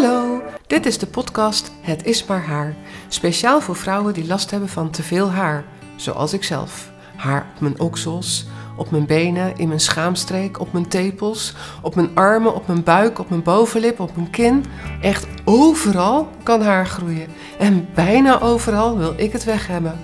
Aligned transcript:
Hallo, 0.00 0.42
dit 0.66 0.86
is 0.86 0.98
de 0.98 1.06
podcast 1.06 1.72
Het 1.80 2.04
is 2.04 2.24
maar 2.24 2.44
haar. 2.46 2.74
Speciaal 3.08 3.60
voor 3.60 3.76
vrouwen 3.76 4.14
die 4.14 4.26
last 4.26 4.50
hebben 4.50 4.68
van 4.68 4.90
te 4.90 5.02
veel 5.02 5.30
haar, 5.30 5.64
zoals 5.96 6.32
ik 6.32 6.44
zelf. 6.44 6.90
Haar 7.16 7.46
op 7.54 7.60
mijn 7.60 7.80
oksels, 7.80 8.46
op 8.76 8.90
mijn 8.90 9.06
benen, 9.06 9.56
in 9.56 9.68
mijn 9.68 9.80
schaamstreek, 9.80 10.60
op 10.60 10.72
mijn 10.72 10.88
tepels, 10.88 11.54
op 11.82 11.94
mijn 11.94 12.10
armen, 12.14 12.54
op 12.54 12.66
mijn 12.66 12.82
buik, 12.82 13.18
op 13.18 13.28
mijn 13.30 13.42
bovenlip, 13.42 14.00
op 14.00 14.16
mijn 14.16 14.30
kin. 14.30 14.64
Echt 15.00 15.26
overal 15.44 16.28
kan 16.42 16.62
haar 16.62 16.86
groeien. 16.86 17.28
En 17.58 17.88
bijna 17.94 18.40
overal 18.40 18.98
wil 18.98 19.14
ik 19.16 19.32
het 19.32 19.44
weg 19.44 19.66
hebben. 19.66 19.98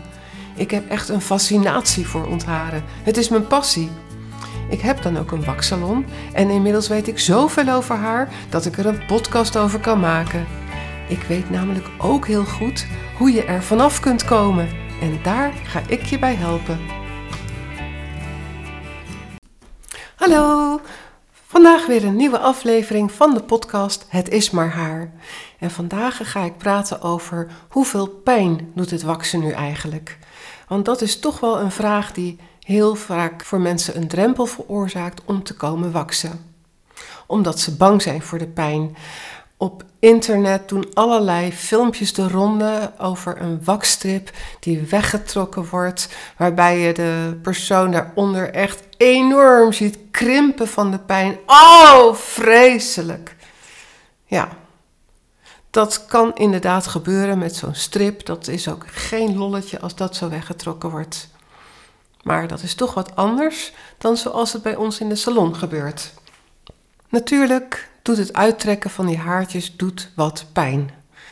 Ik 0.54 0.70
heb 0.70 0.88
echt 0.88 1.08
een 1.08 1.20
fascinatie 1.20 2.06
voor 2.06 2.26
ontharen. 2.26 2.84
Het 3.02 3.16
is 3.16 3.28
mijn 3.28 3.46
passie. 3.46 3.90
Ik 4.74 4.80
heb 4.80 5.02
dan 5.02 5.18
ook 5.18 5.30
een 5.30 5.44
waksalon 5.44 6.06
en 6.32 6.50
inmiddels 6.50 6.88
weet 6.88 7.08
ik 7.08 7.18
zoveel 7.18 7.68
over 7.68 7.96
haar 7.96 8.28
dat 8.48 8.66
ik 8.66 8.78
er 8.78 8.86
een 8.86 9.06
podcast 9.06 9.56
over 9.56 9.80
kan 9.80 10.00
maken. 10.00 10.46
Ik 11.08 11.22
weet 11.22 11.50
namelijk 11.50 11.86
ook 11.98 12.26
heel 12.26 12.44
goed 12.44 12.86
hoe 13.18 13.32
je 13.32 13.44
er 13.44 13.62
vanaf 13.62 14.00
kunt 14.00 14.24
komen 14.24 14.68
en 15.00 15.18
daar 15.22 15.52
ga 15.52 15.82
ik 15.88 16.02
je 16.02 16.18
bij 16.18 16.34
helpen. 16.34 16.78
Hallo, 20.14 20.80
vandaag 21.46 21.86
weer 21.86 22.04
een 22.04 22.16
nieuwe 22.16 22.38
aflevering 22.38 23.12
van 23.12 23.34
de 23.34 23.42
podcast 23.42 24.06
Het 24.08 24.28
is 24.28 24.50
maar 24.50 24.70
haar. 24.70 25.12
En 25.58 25.70
vandaag 25.70 26.30
ga 26.30 26.40
ik 26.40 26.56
praten 26.56 27.02
over 27.02 27.50
hoeveel 27.68 28.08
pijn 28.08 28.70
doet 28.74 28.90
het 28.90 29.02
waksen 29.02 29.40
nu 29.40 29.50
eigenlijk? 29.50 30.18
Want 30.68 30.84
dat 30.84 31.00
is 31.00 31.20
toch 31.20 31.40
wel 31.40 31.60
een 31.60 31.70
vraag 31.70 32.12
die 32.12 32.38
heel 32.64 32.94
vaak 32.94 33.44
voor 33.44 33.60
mensen 33.60 33.96
een 33.96 34.08
drempel 34.08 34.46
veroorzaakt 34.46 35.22
om 35.24 35.42
te 35.42 35.54
komen 35.54 35.92
waksen. 35.92 36.54
Omdat 37.26 37.60
ze 37.60 37.76
bang 37.76 38.02
zijn 38.02 38.22
voor 38.22 38.38
de 38.38 38.46
pijn. 38.46 38.96
Op 39.56 39.84
internet 39.98 40.68
doen 40.68 40.86
allerlei 40.94 41.52
filmpjes 41.52 42.12
de 42.12 42.28
ronde 42.28 42.92
over 42.98 43.40
een 43.40 43.64
wakstrip 43.64 44.30
die 44.60 44.80
weggetrokken 44.80 45.68
wordt, 45.68 46.08
waarbij 46.36 46.78
je 46.78 46.92
de 46.92 47.38
persoon 47.42 47.90
daaronder 47.90 48.50
echt 48.50 48.82
enorm 48.96 49.72
ziet 49.72 49.98
krimpen 50.10 50.68
van 50.68 50.90
de 50.90 50.98
pijn. 50.98 51.38
Oh, 51.46 52.14
vreselijk! 52.14 53.36
Ja, 54.24 54.48
dat 55.70 56.06
kan 56.06 56.34
inderdaad 56.34 56.86
gebeuren 56.86 57.38
met 57.38 57.56
zo'n 57.56 57.74
strip. 57.74 58.26
Dat 58.26 58.48
is 58.48 58.68
ook 58.68 58.84
geen 58.86 59.36
lolletje 59.36 59.80
als 59.80 59.94
dat 59.94 60.16
zo 60.16 60.28
weggetrokken 60.28 60.90
wordt. 60.90 61.28
Maar 62.24 62.48
dat 62.48 62.62
is 62.62 62.74
toch 62.74 62.94
wat 62.94 63.16
anders 63.16 63.72
dan 63.98 64.16
zoals 64.16 64.52
het 64.52 64.62
bij 64.62 64.76
ons 64.76 65.00
in 65.00 65.08
de 65.08 65.16
salon 65.16 65.56
gebeurt. 65.56 66.12
Natuurlijk 67.08 67.90
doet 68.02 68.16
het 68.16 68.32
uittrekken 68.32 68.90
van 68.90 69.06
die 69.06 69.18
haartjes 69.18 69.76
doet 69.76 70.10
wat 70.14 70.46
pijn. 70.52 70.90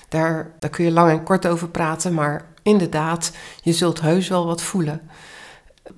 Daar, 0.08 0.50
daar 0.58 0.70
kun 0.70 0.84
je 0.84 0.90
lang 0.90 1.10
en 1.10 1.22
kort 1.22 1.46
over 1.46 1.68
praten, 1.68 2.14
maar 2.14 2.44
inderdaad, 2.62 3.32
je 3.62 3.72
zult 3.72 4.00
heus 4.00 4.28
wel 4.28 4.46
wat 4.46 4.62
voelen. 4.62 5.10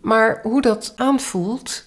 Maar 0.00 0.40
hoe 0.42 0.60
dat 0.60 0.92
aanvoelt, 0.96 1.84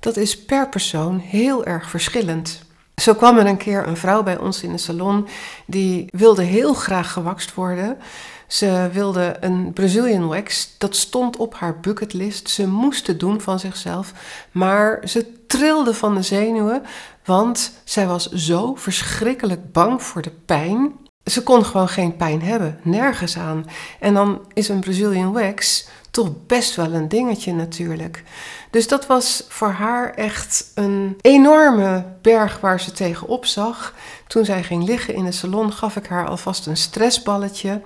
dat 0.00 0.16
is 0.16 0.44
per 0.44 0.68
persoon 0.68 1.18
heel 1.18 1.64
erg 1.64 1.90
verschillend. 1.90 2.62
Zo 3.00 3.14
kwam 3.14 3.38
er 3.38 3.46
een 3.46 3.56
keer 3.56 3.86
een 3.86 3.96
vrouw 3.96 4.22
bij 4.22 4.38
ons 4.38 4.62
in 4.62 4.72
de 4.72 4.78
salon 4.78 5.26
die 5.66 6.08
wilde 6.10 6.42
heel 6.42 6.74
graag 6.74 7.12
gewakst 7.12 7.54
worden. 7.54 7.98
Ze 8.46 8.88
wilde 8.92 9.36
een 9.40 9.72
Brazilian 9.72 10.28
wax. 10.28 10.74
Dat 10.78 10.96
stond 10.96 11.36
op 11.36 11.54
haar 11.54 11.80
bucketlist. 11.80 12.50
Ze 12.50 12.68
moest 12.68 13.06
het 13.06 13.20
doen 13.20 13.40
van 13.40 13.58
zichzelf. 13.58 14.12
Maar 14.52 15.00
ze 15.04 15.46
trilde 15.46 15.94
van 15.94 16.14
de 16.14 16.22
zenuwen, 16.22 16.82
want 17.24 17.72
zij 17.84 18.06
was 18.06 18.30
zo 18.30 18.74
verschrikkelijk 18.74 19.72
bang 19.72 20.02
voor 20.02 20.22
de 20.22 20.32
pijn. 20.46 20.92
Ze 21.24 21.42
kon 21.42 21.64
gewoon 21.64 21.88
geen 21.88 22.16
pijn 22.16 22.42
hebben, 22.42 22.78
nergens 22.82 23.38
aan. 23.38 23.66
En 24.00 24.14
dan 24.14 24.40
is 24.52 24.68
een 24.68 24.80
Brazilian 24.80 25.32
wax 25.32 25.88
toch 26.10 26.30
best 26.46 26.74
wel 26.74 26.92
een 26.92 27.08
dingetje 27.08 27.52
natuurlijk. 27.52 28.22
Dus 28.70 28.88
dat 28.88 29.06
was 29.06 29.44
voor 29.48 29.70
haar 29.70 30.14
echt 30.14 30.70
een 30.74 31.18
enorme 31.20 32.04
berg 32.22 32.60
waar 32.60 32.80
ze 32.80 32.92
tegenop 32.92 33.46
zag. 33.46 33.94
Toen 34.26 34.44
zij 34.44 34.62
ging 34.62 34.84
liggen 34.84 35.14
in 35.14 35.24
de 35.24 35.32
salon 35.32 35.72
gaf 35.72 35.96
ik 35.96 36.06
haar 36.06 36.28
alvast 36.28 36.66
een 36.66 36.76
stressballetje. 36.76 37.80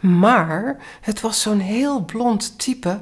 Maar 0.00 0.76
het 1.00 1.20
was 1.20 1.40
zo'n 1.40 1.60
heel 1.60 2.00
blond 2.00 2.58
type 2.58 3.00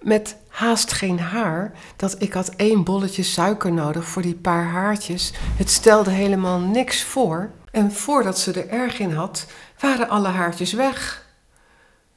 met 0.00 0.36
haast 0.48 0.92
geen 0.92 1.20
haar, 1.20 1.72
dat 1.96 2.22
ik 2.22 2.32
had 2.32 2.48
één 2.48 2.84
bolletje 2.84 3.22
suiker 3.22 3.72
nodig 3.72 4.04
voor 4.04 4.22
die 4.22 4.34
paar 4.34 4.64
haartjes. 4.64 5.32
Het 5.56 5.70
stelde 5.70 6.10
helemaal 6.10 6.58
niks 6.58 7.02
voor. 7.02 7.50
En 7.72 7.92
voordat 7.92 8.38
ze 8.38 8.52
er 8.52 8.68
erg 8.68 8.98
in 8.98 9.12
had, 9.12 9.46
waren 9.80 10.08
alle 10.08 10.28
haartjes 10.28 10.72
weg. 10.72 11.26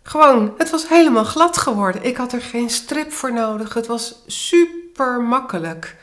Gewoon, 0.03 0.53
het 0.57 0.69
was 0.69 0.87
helemaal 0.87 1.23
glad 1.23 1.57
geworden. 1.57 2.03
Ik 2.03 2.17
had 2.17 2.33
er 2.33 2.41
geen 2.41 2.69
strip 2.69 3.11
voor 3.11 3.33
nodig. 3.33 3.73
Het 3.73 3.87
was 3.87 4.15
super 4.27 5.21
makkelijk. 5.21 5.95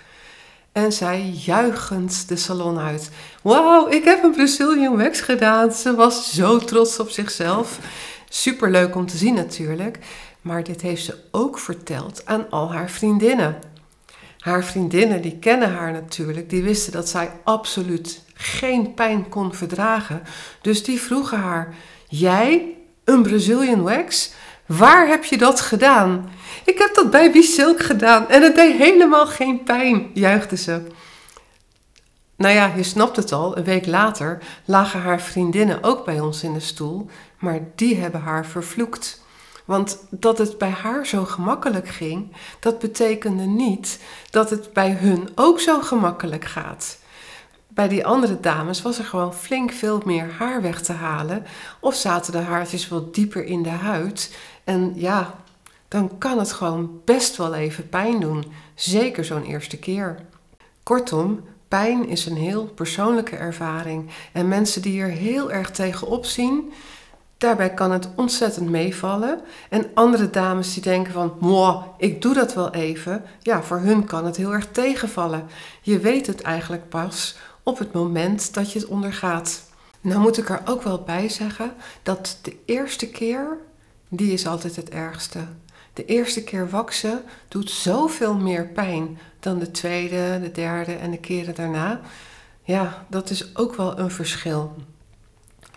En 0.73 0.93
zij 0.93 1.21
juichend 1.21 2.29
de 2.29 2.37
salon 2.37 2.79
uit. 2.79 3.11
Wauw, 3.43 3.89
ik 3.89 4.05
heb 4.05 4.23
een 4.23 4.33
Brazilian 4.33 4.97
wax 4.97 5.21
gedaan. 5.21 5.73
Ze 5.73 5.95
was 5.95 6.35
zo 6.35 6.59
trots 6.59 6.99
op 6.99 7.11
zichzelf. 7.11 7.79
Super 8.29 8.71
leuk 8.71 8.95
om 8.95 9.07
te 9.07 9.17
zien 9.17 9.35
natuurlijk. 9.35 9.99
Maar 10.41 10.65
dit 10.65 10.81
heeft 10.81 11.05
ze 11.05 11.19
ook 11.31 11.59
verteld 11.59 12.27
aan 12.27 12.51
al 12.51 12.73
haar 12.73 12.91
vriendinnen. 12.91 13.59
Haar 14.39 14.65
vriendinnen, 14.65 15.23
die 15.23 15.39
kennen 15.39 15.73
haar 15.73 15.93
natuurlijk, 15.93 16.51
die 16.51 16.63
wisten 16.63 16.93
dat 16.93 17.09
zij 17.09 17.31
absoluut 17.45 18.23
geen 18.39 18.95
pijn 18.95 19.29
kon 19.29 19.55
verdragen. 19.55 20.23
Dus 20.61 20.85
die 20.85 21.01
vroegen 21.01 21.39
haar: 21.39 21.75
Jij, 22.09 22.75
een 23.05 23.23
Brazilian 23.23 23.83
wax? 23.83 24.33
Waar 24.67 25.09
heb 25.09 25.25
je 25.25 25.39
dat 25.39 25.61
gedaan? 25.61 26.31
Ik 26.65 26.79
heb 26.79 26.95
dat 26.95 27.11
bij 27.11 27.43
Silk 27.43 27.83
gedaan 27.83 28.29
en 28.29 28.43
het 28.43 28.55
deed 28.55 28.77
helemaal 28.77 29.27
geen 29.27 29.63
pijn, 29.63 30.11
juichte 30.15 30.57
ze. 30.57 30.87
Nou 32.37 32.55
ja, 32.55 32.73
je 32.77 32.83
snapt 32.83 33.17
het 33.17 33.33
al, 33.33 33.57
een 33.57 33.65
week 33.65 33.87
later 33.87 34.39
lagen 34.65 35.01
haar 35.01 35.21
vriendinnen 35.21 35.83
ook 35.83 36.05
bij 36.05 36.21
ons 36.21 36.43
in 36.43 36.53
de 36.53 36.61
stoel, 36.61 37.07
maar 37.39 37.61
die 37.75 37.97
hebben 37.97 38.21
haar 38.21 38.47
vervloekt. 38.47 39.23
Want 39.65 40.07
dat 40.11 40.39
het 40.39 40.59
bij 40.59 40.71
haar 40.71 41.07
zo 41.07 41.25
gemakkelijk 41.25 41.89
ging, 41.89 42.37
dat 42.61 42.79
betekende 42.79 43.45
niet 43.45 44.01
dat 44.31 44.51
het 44.51 44.73
bij 44.73 44.91
hun 44.91 45.29
ook 45.35 45.61
zo 45.61 45.81
gemakkelijk 45.81 46.45
gaat. 46.45 46.99
Bij 47.79 47.89
die 47.89 48.07
andere 48.07 48.41
dames 48.41 48.83
was 48.83 48.99
er 48.99 49.05
gewoon 49.05 49.35
flink 49.35 49.73
veel 49.73 50.03
meer 50.05 50.35
haar 50.39 50.63
weg 50.63 50.83
te 50.83 50.93
halen, 50.93 51.45
of 51.81 51.95
zaten 51.95 52.33
de 52.33 52.39
haartjes 52.39 52.89
wat 52.89 53.15
dieper 53.15 53.45
in 53.45 53.63
de 53.63 53.69
huid. 53.69 54.37
En 54.65 54.93
ja, 54.95 55.35
dan 55.89 56.19
kan 56.19 56.39
het 56.39 56.53
gewoon 56.53 57.01
best 57.05 57.37
wel 57.37 57.55
even 57.55 57.89
pijn 57.89 58.21
doen, 58.21 58.45
zeker 58.75 59.25
zo'n 59.25 59.45
eerste 59.45 59.79
keer. 59.79 60.19
Kortom, 60.83 61.41
pijn 61.69 62.09
is 62.09 62.27
een 62.27 62.37
heel 62.37 62.65
persoonlijke 62.65 63.37
ervaring 63.37 64.11
en 64.33 64.49
mensen 64.49 64.83
die 64.83 65.01
er 65.01 65.11
heel 65.11 65.53
erg 65.53 65.71
tegenop 65.71 66.25
zien, 66.25 66.73
Daarbij 67.39 67.75
kan 67.75 67.91
het 67.91 68.09
ontzettend 68.17 68.69
meevallen. 68.69 69.41
En 69.71 69.91
andere 69.95 70.31
dames 70.31 70.75
die 70.75 70.83
denken 70.83 71.13
van, 71.13 71.37
moh, 71.41 71.83
ik 71.99 72.23
doe 72.23 72.35
dat 72.35 72.55
wel 72.55 72.71
even. 72.71 73.25
Ja, 73.41 73.63
voor 73.63 73.79
hun 73.79 74.05
kan 74.05 74.25
het 74.25 74.37
heel 74.37 74.53
erg 74.53 74.67
tegenvallen. 74.71 75.47
Je 75.83 75.99
weet 75.99 76.27
het 76.27 76.43
eigenlijk 76.43 76.89
pas 76.89 77.37
op 77.69 77.79
het 77.79 77.93
moment 77.93 78.55
dat 78.55 78.73
je 78.73 78.79
het 78.79 78.89
ondergaat. 78.89 79.63
Nou 80.01 80.21
moet 80.21 80.39
ik 80.39 80.49
er 80.49 80.63
ook 80.65 80.83
wel 80.83 81.03
bij 81.03 81.29
zeggen 81.29 81.75
dat 82.03 82.39
de 82.43 82.57
eerste 82.65 83.09
keer, 83.09 83.57
die 84.09 84.33
is 84.33 84.47
altijd 84.47 84.77
het 84.77 84.89
ergste. 84.89 85.39
De 85.93 86.05
eerste 86.05 86.45
keer 86.45 86.71
waksen 86.71 87.23
doet 87.49 87.71
zoveel 87.71 88.35
meer 88.35 88.67
pijn 88.67 89.19
dan 89.41 89.59
de 89.59 89.71
tweede, 89.71 90.41
de 90.43 90.51
derde 90.51 90.95
en 90.95 91.11
de 91.11 91.19
keren 91.19 91.55
daarna. 91.55 92.01
Ja, 92.63 93.07
dat 93.09 93.31
is 93.31 93.57
ook 93.57 93.75
wel 93.75 93.99
een 93.99 94.11
verschil. 94.11 94.77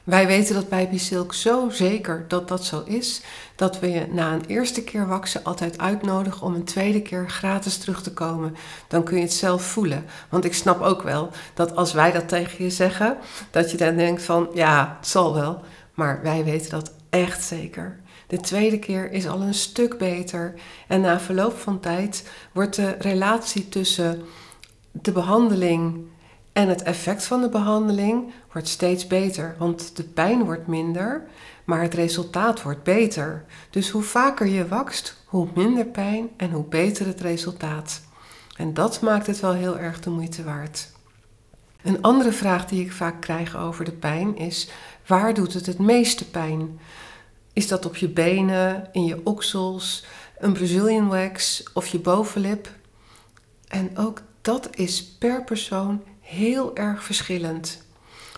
Wij 0.03 0.27
weten 0.27 0.55
dat 0.55 0.69
bij 0.69 0.89
Bisilk 0.89 1.33
zo 1.33 1.69
zeker 1.69 2.25
dat 2.27 2.47
dat 2.47 2.65
zo 2.65 2.83
is, 2.85 3.21
dat 3.55 3.79
we 3.79 3.91
je 3.91 4.07
na 4.11 4.33
een 4.33 4.45
eerste 4.45 4.83
keer 4.83 5.07
waksen 5.07 5.43
altijd 5.43 5.77
uitnodigen 5.77 6.41
om 6.41 6.53
een 6.55 6.63
tweede 6.63 7.01
keer 7.01 7.29
gratis 7.29 7.77
terug 7.77 8.01
te 8.01 8.13
komen. 8.13 8.55
Dan 8.87 9.03
kun 9.03 9.17
je 9.17 9.23
het 9.23 9.33
zelf 9.33 9.63
voelen. 9.63 10.05
Want 10.29 10.45
ik 10.45 10.53
snap 10.53 10.81
ook 10.81 11.01
wel 11.01 11.29
dat 11.53 11.75
als 11.75 11.93
wij 11.93 12.11
dat 12.11 12.27
tegen 12.27 12.63
je 12.63 12.69
zeggen, 12.69 13.17
dat 13.51 13.71
je 13.71 13.77
dan 13.77 13.95
denkt 13.95 14.23
van 14.23 14.49
ja, 14.53 14.95
het 14.99 15.07
zal 15.07 15.33
wel. 15.33 15.61
Maar 15.93 16.19
wij 16.23 16.43
weten 16.43 16.69
dat 16.69 16.91
echt 17.09 17.43
zeker. 17.43 17.99
De 18.27 18.37
tweede 18.37 18.79
keer 18.79 19.11
is 19.11 19.27
al 19.27 19.41
een 19.41 19.53
stuk 19.53 19.97
beter. 19.97 20.53
En 20.87 21.01
na 21.01 21.19
verloop 21.19 21.57
van 21.57 21.79
tijd 21.79 22.29
wordt 22.51 22.75
de 22.75 22.95
relatie 22.99 23.69
tussen 23.69 24.21
de 24.91 25.11
behandeling 25.11 26.05
en 26.53 26.67
het 26.67 26.81
effect 26.81 27.23
van 27.23 27.41
de 27.41 27.49
behandeling 27.49 28.33
wordt 28.51 28.67
steeds 28.67 29.07
beter, 29.07 29.55
want 29.57 29.95
de 29.95 30.03
pijn 30.03 30.43
wordt 30.43 30.67
minder, 30.67 31.23
maar 31.63 31.81
het 31.81 31.93
resultaat 31.93 32.61
wordt 32.61 32.83
beter. 32.83 33.45
Dus 33.69 33.89
hoe 33.89 34.01
vaker 34.01 34.47
je 34.47 34.67
wakst, 34.67 35.23
hoe 35.25 35.47
minder 35.55 35.85
pijn 35.85 36.29
en 36.37 36.51
hoe 36.51 36.63
beter 36.63 37.05
het 37.05 37.21
resultaat. 37.21 38.01
En 38.57 38.73
dat 38.73 39.01
maakt 39.01 39.27
het 39.27 39.39
wel 39.39 39.53
heel 39.53 39.77
erg 39.77 39.99
de 39.99 40.09
moeite 40.09 40.43
waard. 40.43 40.89
Een 41.83 42.01
andere 42.01 42.31
vraag 42.31 42.65
die 42.65 42.83
ik 42.83 42.91
vaak 42.91 43.21
krijg 43.21 43.57
over 43.57 43.85
de 43.85 43.91
pijn 43.91 44.37
is: 44.37 44.69
waar 45.07 45.33
doet 45.33 45.53
het 45.53 45.65
het 45.65 45.79
meeste 45.79 46.29
pijn? 46.29 46.79
Is 47.53 47.67
dat 47.67 47.85
op 47.85 47.95
je 47.95 48.09
benen, 48.09 48.89
in 48.91 49.05
je 49.05 49.21
oksels, 49.23 50.05
een 50.39 50.53
Brazilian 50.53 51.07
wax 51.07 51.63
of 51.73 51.87
je 51.87 51.99
bovenlip? 51.99 52.69
En 53.67 53.97
ook 53.97 54.21
dat 54.41 54.75
is 54.75 55.05
per 55.05 55.43
persoon 55.43 56.01
heel 56.31 56.75
erg 56.75 57.03
verschillend. 57.03 57.83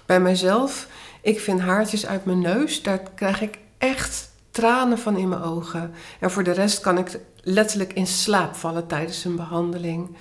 Bij 0.06 0.20
mijzelf, 0.20 0.88
ik 1.22 1.40
vind 1.40 1.60
haartjes 1.60 2.06
uit 2.06 2.26
mijn 2.26 2.40
neus, 2.40 2.82
daar 2.82 3.02
krijg 3.16 3.42
ik 3.42 3.58
echt 3.78 4.32
tranen 4.52 4.98
van 5.00 5.18
in 5.18 5.30
mijn 5.30 5.42
ogen. 5.42 5.94
En 6.20 6.32
voor 6.32 6.44
de 6.44 6.52
rest 6.52 6.80
kan 6.80 6.98
ik 6.98 7.20
letterlijk 7.42 7.94
in 7.94 8.08
slaap 8.08 8.56
vallen 8.56 8.88
tijdens 8.88 9.26
een 9.26 9.36
behandeling. 9.36 10.16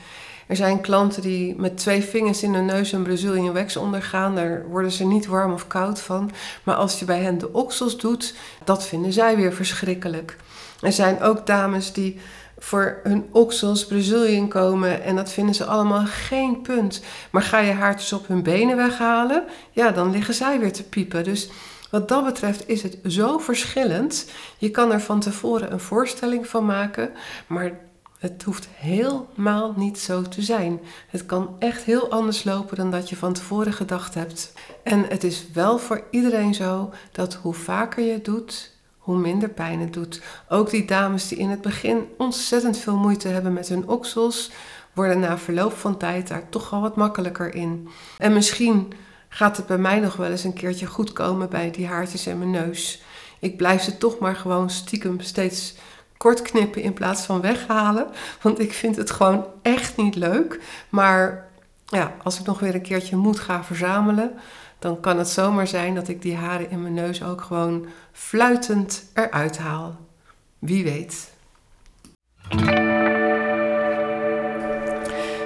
Er 0.46 0.56
zijn 0.56 0.80
klanten 0.80 1.22
die 1.22 1.54
met 1.56 1.76
twee 1.76 2.02
vingers 2.02 2.42
in 2.42 2.54
hun 2.54 2.64
neus 2.64 2.92
een 2.92 3.02
Brazilian 3.02 3.52
wax 3.52 3.76
ondergaan. 3.76 4.34
Daar 4.34 4.66
worden 4.68 4.90
ze 4.90 5.04
niet 5.04 5.26
warm 5.26 5.52
of 5.52 5.66
koud 5.66 6.00
van. 6.00 6.30
Maar 6.62 6.74
als 6.74 6.98
je 6.98 7.04
bij 7.04 7.20
hen 7.20 7.38
de 7.38 7.52
oksels 7.52 7.98
doet, 7.98 8.34
dat 8.64 8.86
vinden 8.86 9.12
zij 9.12 9.36
weer 9.36 9.52
verschrikkelijk. 9.52 10.36
Er 10.80 10.92
zijn 10.92 11.22
ook 11.22 11.46
dames 11.46 11.92
die 11.92 12.20
voor 12.62 13.00
hun 13.02 13.28
oksels 13.32 13.86
Brazilian 13.86 14.48
komen 14.48 15.02
en 15.02 15.16
dat 15.16 15.32
vinden 15.32 15.54
ze 15.54 15.64
allemaal 15.64 16.04
geen 16.06 16.60
punt. 16.60 17.02
Maar 17.30 17.42
ga 17.42 17.58
je 17.58 17.72
haartjes 17.72 18.12
op 18.12 18.26
hun 18.26 18.42
benen 18.42 18.76
weghalen, 18.76 19.44
ja, 19.70 19.90
dan 19.90 20.10
liggen 20.10 20.34
zij 20.34 20.60
weer 20.60 20.72
te 20.72 20.82
piepen. 20.82 21.24
Dus 21.24 21.50
wat 21.90 22.08
dat 22.08 22.24
betreft 22.24 22.68
is 22.68 22.82
het 22.82 22.98
zo 23.06 23.38
verschillend. 23.38 24.30
Je 24.58 24.70
kan 24.70 24.92
er 24.92 25.00
van 25.00 25.20
tevoren 25.20 25.72
een 25.72 25.80
voorstelling 25.80 26.46
van 26.46 26.64
maken, 26.64 27.10
maar 27.46 27.72
het 28.18 28.42
hoeft 28.42 28.68
helemaal 28.74 29.74
niet 29.76 29.98
zo 29.98 30.22
te 30.22 30.42
zijn. 30.42 30.80
Het 31.08 31.26
kan 31.26 31.56
echt 31.58 31.82
heel 31.82 32.10
anders 32.10 32.44
lopen 32.44 32.76
dan 32.76 32.90
dat 32.90 33.08
je 33.08 33.16
van 33.16 33.32
tevoren 33.32 33.72
gedacht 33.72 34.14
hebt. 34.14 34.52
En 34.82 35.04
het 35.08 35.24
is 35.24 35.46
wel 35.52 35.78
voor 35.78 36.04
iedereen 36.10 36.54
zo 36.54 36.92
dat 37.12 37.34
hoe 37.34 37.54
vaker 37.54 38.04
je 38.04 38.12
het 38.12 38.24
doet, 38.24 38.70
minder 39.16 39.48
pijn 39.48 39.80
het 39.80 39.92
doet. 39.92 40.22
Ook 40.48 40.70
die 40.70 40.84
dames 40.84 41.28
die 41.28 41.38
in 41.38 41.48
het 41.50 41.60
begin 41.60 42.08
ontzettend 42.18 42.78
veel 42.78 42.96
moeite 42.96 43.28
hebben 43.28 43.52
met 43.52 43.68
hun 43.68 43.88
oksels, 43.88 44.50
worden 44.92 45.20
na 45.20 45.38
verloop 45.38 45.72
van 45.72 45.96
tijd 45.96 46.28
daar 46.28 46.48
toch 46.48 46.72
al 46.72 46.80
wat 46.80 46.96
makkelijker 46.96 47.54
in. 47.54 47.88
En 48.18 48.32
misschien 48.32 48.92
gaat 49.28 49.56
het 49.56 49.66
bij 49.66 49.78
mij 49.78 50.00
nog 50.00 50.16
wel 50.16 50.30
eens 50.30 50.44
een 50.44 50.52
keertje 50.52 50.86
goed 50.86 51.12
komen 51.12 51.48
bij 51.48 51.70
die 51.70 51.86
haartjes 51.86 52.26
en 52.26 52.38
mijn 52.38 52.50
neus. 52.50 53.02
Ik 53.40 53.56
blijf 53.56 53.82
ze 53.82 53.98
toch 53.98 54.18
maar 54.18 54.36
gewoon 54.36 54.70
stiekem 54.70 55.20
steeds 55.20 55.74
kort 56.16 56.42
knippen 56.42 56.82
in 56.82 56.92
plaats 56.92 57.24
van 57.24 57.40
weghalen. 57.40 58.06
Want 58.42 58.58
ik 58.58 58.72
vind 58.72 58.96
het 58.96 59.10
gewoon 59.10 59.46
echt 59.62 59.96
niet 59.96 60.14
leuk. 60.14 60.60
Maar 60.88 61.48
ja, 61.86 62.14
als 62.22 62.40
ik 62.40 62.46
nog 62.46 62.60
weer 62.60 62.74
een 62.74 62.82
keertje 62.82 63.16
moet 63.16 63.40
gaan 63.40 63.64
verzamelen, 63.64 64.32
dan 64.82 65.00
kan 65.00 65.18
het 65.18 65.28
zomaar 65.28 65.66
zijn 65.66 65.94
dat 65.94 66.08
ik 66.08 66.22
die 66.22 66.36
haren 66.36 66.70
in 66.70 66.82
mijn 66.82 66.94
neus 66.94 67.22
ook 67.22 67.40
gewoon 67.40 67.86
fluitend 68.12 69.04
eruit 69.14 69.58
haal. 69.58 69.96
Wie 70.58 70.84
weet. 70.84 71.30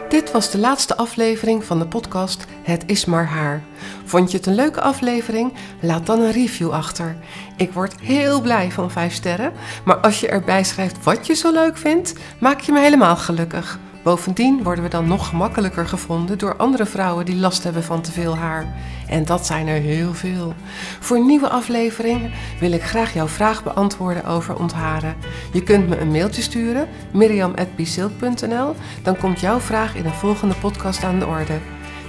Dit 0.09 0.33
was 0.33 0.51
de 0.51 0.59
laatste 0.59 0.97
aflevering 0.97 1.65
van 1.65 1.79
de 1.79 1.87
podcast 1.87 2.45
Het 2.63 2.83
is 2.87 3.05
maar 3.05 3.27
haar. 3.27 3.63
Vond 4.05 4.31
je 4.31 4.37
het 4.37 4.47
een 4.47 4.55
leuke 4.55 4.81
aflevering? 4.81 5.53
Laat 5.81 6.07
dan 6.07 6.21
een 6.21 6.33
review 6.33 6.71
achter. 6.71 7.17
Ik 7.57 7.73
word 7.73 8.01
heel 8.01 8.41
blij 8.41 8.71
van 8.71 8.91
5 8.91 9.15
sterren, 9.15 9.53
maar 9.85 9.97
als 9.97 10.21
je 10.21 10.29
erbij 10.29 10.65
schrijft 10.65 11.05
wat 11.05 11.27
je 11.27 11.35
zo 11.35 11.53
leuk 11.53 11.77
vindt, 11.77 12.15
maak 12.41 12.61
je 12.61 12.73
me 12.73 12.81
helemaal 12.81 13.17
gelukkig. 13.17 13.79
Bovendien 14.07 14.63
worden 14.63 14.85
we 14.85 14.91
dan 14.91 15.09
nog 15.09 15.29
gemakkelijker 15.29 15.87
gevonden 15.87 16.39
door 16.39 16.57
andere 16.57 16.87
vrouwen 16.87 17.25
die 17.25 17.37
last 17.37 17.65
hebben 17.65 17.83
van 17.83 18.01
te 18.01 18.13
veel 18.13 18.37
haar. 18.37 18.75
En 19.09 19.25
dat 19.25 19.47
zijn 19.47 19.67
er 19.67 19.81
heel 19.81 20.15
veel. 20.15 20.55
Voor 21.01 21.25
nieuwe 21.25 21.49
afleveringen 21.49 22.31
wil 22.61 22.73
ik 22.73 22.83
graag 22.83 23.15
jouw 23.15 23.27
vraag 23.27 23.63
beantwoorden 23.63 24.25
over 24.25 24.59
ontharen. 24.59 25.17
Je 25.53 25.63
kunt 25.63 25.89
me 25.89 25.99
een 25.99 26.11
mailtje 26.11 26.43
sturen, 26.43 26.89
miriam.bisilk.nl. 27.13 28.75
Dan 29.03 29.17
komt 29.17 29.41
jouw 29.41 29.61
vraag 29.61 29.95
in 29.95 30.05
een 30.05 30.13
volgende 30.13 30.55
podcast 30.55 31.05
aan 31.05 31.19
de 31.19 31.27
orde. 31.27 31.59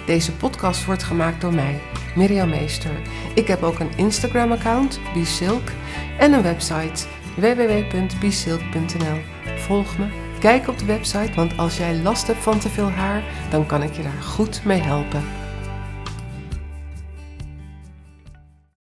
Deze 0.05 0.31
podcast 0.31 0.85
wordt 0.85 1.03
gemaakt 1.03 1.41
door 1.41 1.53
mij, 1.53 1.81
Miriam 2.15 2.49
Meester. 2.49 3.01
Ik 3.35 3.47
heb 3.47 3.63
ook 3.63 3.79
een 3.79 3.97
Instagram-account, 3.97 4.99
Bisilk, 5.13 5.69
en 6.19 6.33
een 6.33 6.43
website 6.43 7.05
www.bisilk.nl. 7.35 9.19
Volg 9.57 9.97
me 9.97 10.26
Kijk 10.39 10.67
op 10.67 10.77
de 10.77 10.85
website, 10.85 11.33
want 11.35 11.57
als 11.57 11.77
jij 11.77 11.95
last 11.95 12.27
hebt 12.27 12.39
van 12.39 12.59
te 12.59 12.69
veel 12.69 12.89
haar, 12.89 13.23
dan 13.49 13.65
kan 13.65 13.83
ik 13.83 13.93
je 13.93 14.03
daar 14.03 14.21
goed 14.21 14.65
mee 14.65 14.81
helpen. 14.81 15.46